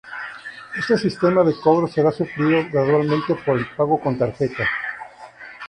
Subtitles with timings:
[0.75, 4.67] Este sistema de cobro será suplido gradualmente por el pago con tarjetas.